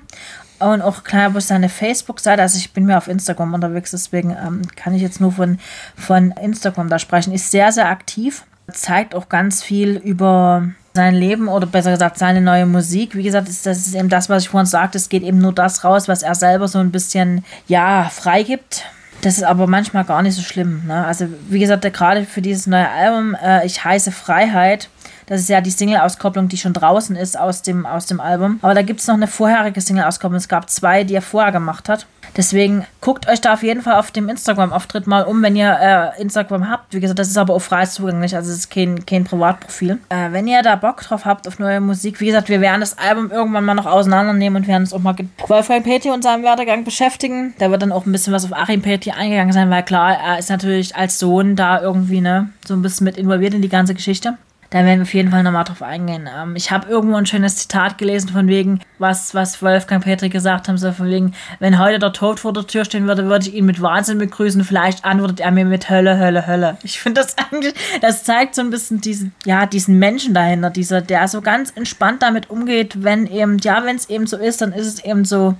[0.59, 2.41] und auch klar seine Facebook-Seite.
[2.41, 5.59] Also ich bin mir auf Instagram unterwegs, deswegen ähm, kann ich jetzt nur von,
[5.95, 7.33] von Instagram da sprechen.
[7.33, 12.41] Ist sehr, sehr aktiv zeigt auch ganz viel über sein Leben oder besser gesagt seine
[12.41, 13.15] neue Musik.
[13.15, 14.97] Wie gesagt, das ist eben das, was ich vorhin sagte.
[14.97, 18.84] Es geht eben nur das raus, was er selber so ein bisschen, ja, freigibt.
[19.21, 20.84] Das ist aber manchmal gar nicht so schlimm.
[20.86, 21.06] Ne?
[21.06, 24.89] Also, wie gesagt, gerade für dieses neue Album, äh, Ich heiße Freiheit,
[25.25, 28.59] Das ist ja die Single-Auskopplung, die schon draußen ist aus dem, aus dem Album.
[28.62, 30.38] Aber da gibt es noch eine vorherige Single-Auskopplung.
[30.38, 32.05] Es gab zwei, die er vorher gemacht hat.
[32.36, 36.21] Deswegen guckt euch da auf jeden Fall auf dem Instagram-Auftritt mal um, wenn ihr äh,
[36.21, 36.93] Instagram habt.
[36.93, 39.99] Wie gesagt, das ist aber auch frei zugänglich, also es ist kein, kein Privatprofil.
[40.09, 42.97] Äh, wenn ihr da Bock drauf habt auf neue Musik, wie gesagt, wir werden das
[42.97, 46.43] Album irgendwann mal noch auseinandernehmen und werden uns auch mal mit Wolfgang Petty und seinem
[46.43, 47.53] Werdegang beschäftigen.
[47.59, 50.39] Da wird dann auch ein bisschen was auf Achim Petty eingegangen sein, weil klar, er
[50.39, 53.93] ist natürlich als Sohn da irgendwie ne, so ein bisschen mit involviert in die ganze
[53.93, 54.38] Geschichte.
[54.73, 56.27] Da werden wir auf jeden Fall nochmal drauf eingehen.
[56.36, 60.67] Ähm, ich habe irgendwo ein schönes Zitat gelesen von wegen, was, was Wolfgang Petri gesagt
[60.67, 63.53] haben, so von wegen, wenn heute der Tod vor der Tür stehen würde, würde ich
[63.53, 64.63] ihn mit Wahnsinn begrüßen.
[64.63, 66.77] Vielleicht antwortet er mir mit Hölle, Hölle, Hölle.
[66.81, 71.01] Ich finde das eigentlich, das zeigt so ein bisschen diesen, ja, diesen Menschen dahinter, dieser,
[71.01, 74.73] der so ganz entspannt damit umgeht, wenn eben, ja, wenn es eben so ist, dann
[74.73, 75.53] ist es eben so.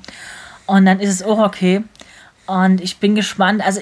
[0.66, 1.84] Und dann ist es auch okay.
[2.48, 3.64] Und ich bin gespannt.
[3.64, 3.82] Also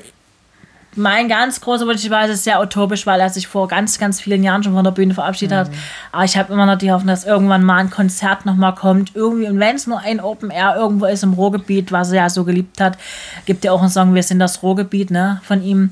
[0.95, 3.97] mein ganz großer Wunsch, ich weiß, es ist sehr utopisch, weil er sich vor ganz,
[3.97, 5.59] ganz vielen Jahren schon von der Bühne verabschiedet mhm.
[5.59, 5.69] hat.
[6.11, 9.15] Aber ich habe immer noch die Hoffnung, dass irgendwann mal ein Konzert nochmal kommt.
[9.15, 12.29] Irgendwie, und wenn es nur ein Open Air irgendwo ist im Ruhrgebiet, was er ja
[12.29, 12.97] so geliebt hat,
[13.45, 15.91] gibt ja auch einen Song, wir sind das Ruhrgebiet, ne, von ihm.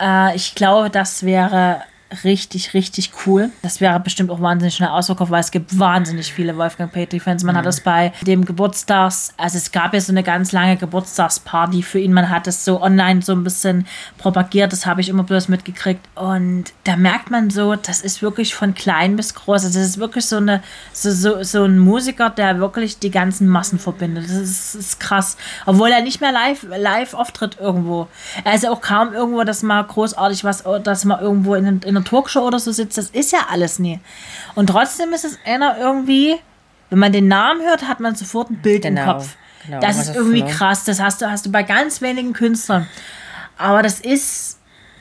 [0.00, 1.82] Äh, ich glaube, das wäre
[2.24, 3.50] richtig, richtig cool.
[3.62, 7.44] Das wäre bestimmt auch wahnsinnig schnell ausverkauft, weil es gibt wahnsinnig viele Wolfgang Petri-Fans.
[7.44, 7.58] Man mhm.
[7.58, 11.98] hat das bei dem Geburtstags, also es gab ja so eine ganz lange Geburtstagsparty für
[11.98, 12.12] ihn.
[12.12, 14.72] Man hat es so online so ein bisschen propagiert.
[14.72, 16.00] Das habe ich immer bloß mitgekriegt.
[16.14, 19.64] Und da merkt man so, das ist wirklich von klein bis groß.
[19.64, 23.48] Also das ist wirklich so, eine, so, so, so ein Musiker, der wirklich die ganzen
[23.48, 24.24] Massen verbindet.
[24.24, 25.36] Das ist, ist krass.
[25.66, 28.08] Obwohl er nicht mehr live, live auftritt irgendwo.
[28.44, 32.04] Er ist auch kaum irgendwo, dass mal großartig was, dass mal irgendwo in, in einer
[32.04, 34.00] Talkshow oder so sitzt, das ist ja alles nie.
[34.54, 36.36] Und trotzdem ist es einer irgendwie,
[36.90, 39.36] wenn man den Namen hört, hat man sofort ein Bild genau, im Kopf.
[39.66, 40.84] Genau, das ist irgendwie krass.
[40.84, 42.86] Das hast du, hast du bei ganz wenigen Künstlern.
[43.58, 44.58] Aber das ist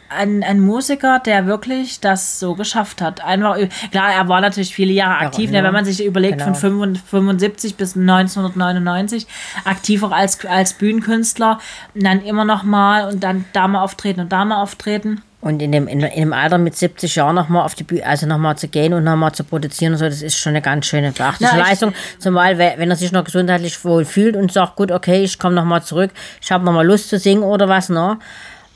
[0.10, 3.24] ein, ein Musiker, der wirklich das so geschafft hat.
[3.24, 3.58] Einfach,
[3.92, 6.54] klar, er war natürlich viele Jahre aktiv, ja, ne, wenn man sich überlegt, genau.
[6.54, 9.28] von 75 bis 1999
[9.66, 11.60] aktiv auch als, als Bühnenkünstler,
[11.94, 15.22] und dann immer noch mal und dann da mal auftreten und da mal auftreten.
[15.40, 18.26] Und in dem, in, in dem Alter mit 70 Jahren nochmal auf die Bühne, also
[18.26, 21.12] nochmal zu gehen und nochmal zu produzieren und so, das ist schon eine ganz schöne
[21.12, 21.94] beachtliche Na, Leistung.
[22.18, 25.84] Zumal, wenn er sich noch gesundheitlich wohl fühlt und sagt, gut, okay, ich komme nochmal
[25.84, 28.18] zurück, ich habe nochmal Lust zu singen oder was, ne?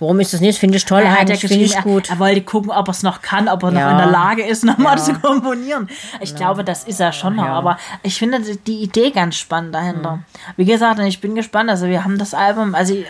[0.01, 0.57] Warum ist das nicht?
[0.57, 2.09] Finde ich toll, er ja finde ich gut.
[2.09, 3.85] Er, er, wollte gucken, ob er es noch kann, ob er ja.
[3.85, 5.03] noch in der Lage ist, nochmal ja.
[5.03, 5.87] zu komponieren.
[6.21, 6.37] Ich ja.
[6.37, 7.45] glaube, das ist er schon noch.
[7.45, 10.15] Aber ich finde die Idee ganz spannend dahinter.
[10.15, 10.23] Mhm.
[10.57, 11.69] Wie gesagt, ich bin gespannt.
[11.69, 13.05] Also wir haben das Album, also ich,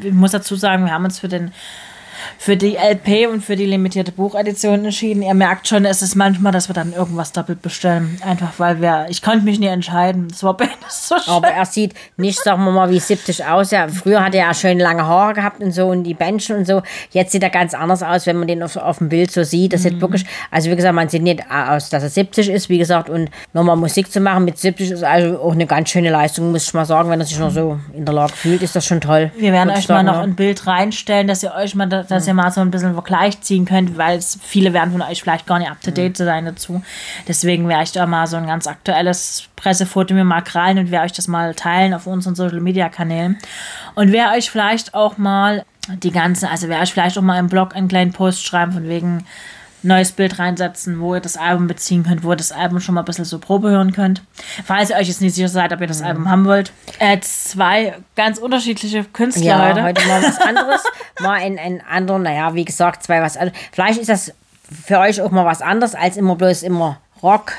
[0.00, 1.50] ich muss dazu sagen, wir haben uns für den
[2.38, 5.22] für die LP und für die limitierte Buchedition entschieden.
[5.22, 8.20] Ihr merkt schon, es ist manchmal, dass wir dann irgendwas doppelt bestellen.
[8.24, 10.28] Einfach weil wir, ich konnte mich nie entscheiden.
[10.28, 10.56] Das war
[10.88, 11.34] so schön.
[11.34, 13.70] Aber er sieht nicht, sagen wir mal, wie 70 aus.
[13.70, 16.82] Ja, früher hatte er schön lange Haare gehabt und so und die Bändchen und so.
[17.10, 19.72] Jetzt sieht er ganz anders aus, wenn man den auf, auf dem Bild so sieht.
[19.72, 19.88] Das mhm.
[19.90, 23.08] sieht wirklich, also wie gesagt, man sieht nicht aus, dass er 70 ist, wie gesagt,
[23.08, 26.64] und nochmal Musik zu machen mit 70 ist also auch eine ganz schöne Leistung, muss
[26.64, 29.00] ich mal sagen, wenn er sich noch so in der Lage fühlt, ist das schon
[29.00, 29.30] toll.
[29.36, 32.34] Wir werden euch mal noch ein Bild reinstellen, dass ihr euch mal da, dass ihr
[32.34, 35.70] mal so ein bisschen Vergleich ziehen könnt, weil viele werden von euch vielleicht gar nicht
[35.70, 36.82] up to date zu sein dazu.
[37.26, 41.06] Deswegen werde ich da mal so ein ganz aktuelles Pressefoto mir mal krallen und werde
[41.06, 43.38] euch das mal teilen auf unseren Social Media Kanälen.
[43.94, 45.64] Und werde euch vielleicht auch mal
[46.02, 48.88] die ganze, also werde ich vielleicht auch mal im Blog einen kleinen Post schreiben von
[48.88, 49.24] wegen,
[49.82, 53.02] neues Bild reinsetzen, wo ihr das Album beziehen könnt, wo ihr das Album schon mal
[53.02, 54.22] ein bisschen so Probe hören könnt.
[54.64, 56.06] Falls ihr euch jetzt nicht sicher seid, ob ihr das mhm.
[56.06, 56.72] Album haben wollt.
[56.98, 59.82] Äh, zwei ganz unterschiedliche Künstler ja, heute.
[59.82, 60.82] heute mal was anderes.
[61.20, 63.58] mal ein, ein anderer, naja, wie gesagt, zwei was anderes.
[63.72, 64.32] Vielleicht ist das
[64.84, 67.52] für euch auch mal was anderes, als immer bloß immer Rock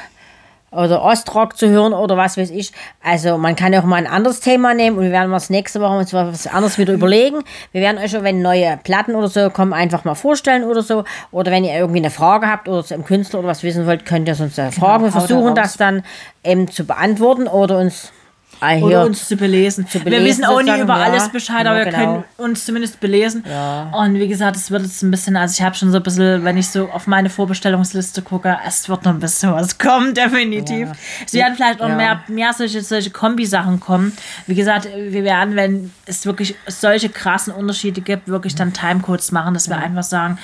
[0.72, 2.72] oder Ostrock zu hören oder was weiß ich.
[3.04, 5.82] Also man kann ja auch mal ein anderes Thema nehmen und wir werden uns nächste
[5.82, 7.40] Woche uns was anderes wieder überlegen.
[7.72, 11.04] Wir werden euch wenn neue Platten oder so kommen, einfach mal vorstellen oder so.
[11.32, 14.28] Oder wenn ihr irgendwie eine Frage habt oder zum Künstler oder was wissen wollt, könnt
[14.28, 15.04] ihr uns äh, fragen.
[15.04, 16.04] Genau, wir versuchen das dann
[16.44, 18.12] eben zu beantworten oder uns
[18.62, 19.88] Ah, oder uns zu belesen.
[19.88, 20.24] zu belesen.
[20.24, 22.06] Wir wissen auch nicht über ja, alles Bescheid, aber ja, wir genau.
[22.06, 23.44] können uns zumindest belesen.
[23.48, 23.92] Ja.
[23.94, 26.44] Und wie gesagt, es wird jetzt ein bisschen, also ich habe schon so ein bisschen,
[26.44, 30.90] wenn ich so auf meine Vorbestellungsliste gucke, es wird noch ein bisschen was kommen, definitiv.
[31.26, 34.14] Es werden vielleicht auch mehr, mehr solche, solche Kombi-Sachen kommen.
[34.48, 39.54] Wie gesagt, wir werden, wenn es wirklich solche krassen Unterschiede gibt, wirklich dann Timecodes machen,
[39.54, 40.38] dass wir einfach sagen,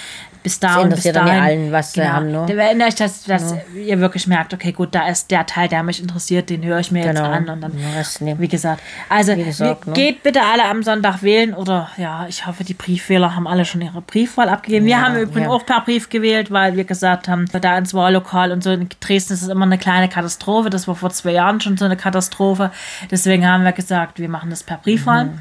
[0.46, 1.28] bis da und bis dahin.
[1.28, 2.06] Ja allen, was genau.
[2.06, 2.46] wir haben, ne?
[2.48, 3.82] Da erinnere ich, dass, dass ja.
[3.82, 6.92] ihr wirklich merkt, okay, gut, da ist der Teil, der mich interessiert, den höre ich
[6.92, 7.22] mir genau.
[7.22, 8.80] jetzt an und dann, ja, wie gesagt,
[9.10, 9.94] also wie gesagt, ne?
[9.94, 13.82] geht bitte alle am Sonntag wählen oder ja, ich hoffe, die Briefwähler haben alle schon
[13.82, 14.86] ihre Briefwahl abgegeben.
[14.86, 18.64] Wir haben übrigens auch per Brief gewählt, weil wir gesagt haben, da ins Wahllokal und
[18.64, 20.70] so in Dresden ist es immer eine kleine Katastrophe.
[20.70, 22.70] Das war vor zwei Jahren schon so eine Katastrophe.
[23.10, 25.26] Deswegen haben wir gesagt, wir machen das per Briefwahl.
[25.26, 25.40] Mhm.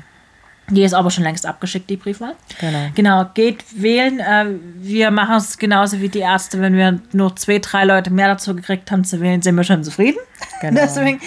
[0.70, 2.34] Die ist aber schon längst abgeschickt, die Briefwahl.
[2.58, 2.88] Genau.
[2.94, 4.18] Genau, geht wählen.
[4.18, 4.46] Äh,
[4.76, 6.60] wir machen es genauso wie die Ärzte.
[6.60, 9.84] Wenn wir nur zwei, drei Leute mehr dazu gekriegt haben zu wählen, sind wir schon
[9.84, 10.18] zufrieden.
[10.62, 10.80] Genau.
[10.82, 11.20] Deswegen,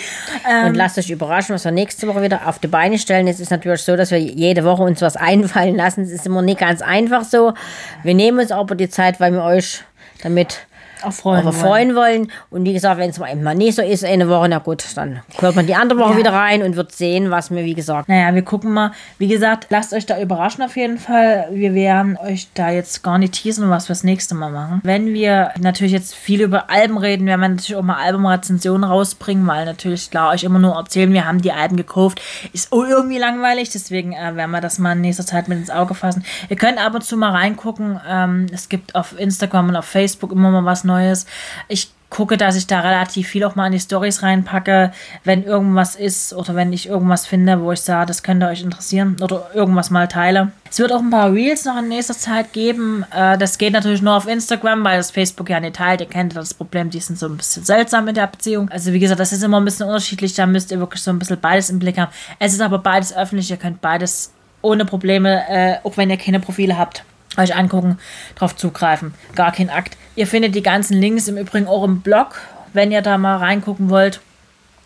[0.65, 3.28] Und lasst euch überraschen, was wir nächste Woche wieder auf die Beine stellen.
[3.28, 6.02] Es ist natürlich so, dass wir jede Woche uns was einfallen lassen.
[6.02, 7.54] Es ist immer nicht ganz einfach so.
[8.02, 9.84] Wir nehmen uns aber die Zeit, weil wir euch
[10.23, 10.65] damit
[11.03, 11.62] auch freuen aber wollen.
[11.65, 12.31] freuen wollen.
[12.49, 14.83] Und wie gesagt, wenn es mal eben mal nicht so ist, eine Woche, na gut,
[14.95, 16.17] dann hört man die andere Woche Ja.
[16.17, 18.91] wieder rein und wird sehen, was wir, wie gesagt, Naja, wir gucken mal.
[19.17, 21.47] Wie gesagt, lasst euch da überraschen auf jeden Fall.
[21.51, 24.81] Wir werden euch da jetzt gar nicht teasen, was wir das nächste Mal machen.
[24.83, 29.45] Wenn wir natürlich jetzt viel über Alben reden, werden wir natürlich auch mal Albumrezensionen rausbringen,
[29.47, 32.21] weil natürlich klar euch immer nur erzählen, wir haben die Alben gekauft.
[32.53, 35.93] Ist irgendwie langweilig, deswegen äh, werden wir das mal in nächster Zeit mit ins Auge
[35.93, 36.23] fassen.
[36.49, 37.99] Ihr könnt ab und zu mal reingucken.
[38.07, 41.28] Ähm, es gibt auf Instagram und auf Facebook immer mal was Neues.
[41.67, 44.91] Ich gucke, dass ich da relativ viel auch mal in die Stories reinpacke,
[45.23, 49.17] wenn irgendwas ist oder wenn ich irgendwas finde, wo ich sage, das könnte euch interessieren
[49.21, 50.52] oder irgendwas mal teile.
[50.69, 53.06] Es wird auch ein paar Reels noch in nächster Zeit geben.
[53.13, 56.02] Äh, das geht natürlich nur auf Instagram, weil das Facebook ja nicht teilt.
[56.02, 58.69] Ihr kennt das Problem, die sind so ein bisschen seltsam in der Beziehung.
[58.69, 60.34] Also wie gesagt, das ist immer ein bisschen unterschiedlich.
[60.34, 62.12] Da müsst ihr wirklich so ein bisschen beides im Blick haben.
[62.39, 63.50] Es ist aber beides öffentlich.
[63.50, 67.04] Ihr könnt beides ohne Probleme, äh, auch wenn ihr keine Profile habt,
[67.38, 67.97] euch angucken,
[68.36, 69.13] drauf zugreifen.
[69.36, 69.97] Gar kein Akt.
[70.15, 72.39] Ihr findet die ganzen Links im Übrigen auch im Blog,
[72.73, 74.19] wenn ihr da mal reingucken wollt.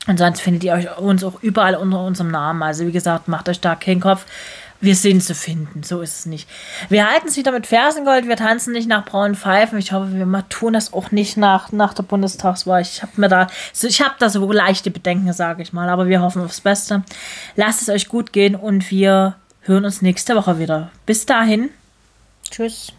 [0.08, 2.64] Und sonst findet ihr euch uns auch überall unter unserem Namen.
[2.64, 4.26] Also wie gesagt, macht euch da keinen Kopf.
[4.84, 6.50] Wir sind zu finden, so ist es nicht.
[6.90, 9.78] Wir halten es wieder mit Fersengold, wir tanzen nicht nach braunen Pfeifen.
[9.78, 12.82] Ich hoffe, wir tun das auch nicht nach, nach der Bundestagswahl.
[12.82, 13.46] Ich habe mir da,
[13.80, 17.04] ich habe da so leichte Bedenken, sage ich mal, aber wir hoffen aufs Beste.
[17.56, 20.90] Lasst es euch gut gehen und wir hören uns nächste Woche wieder.
[21.06, 21.70] Bis dahin.
[22.52, 22.90] Tschüss.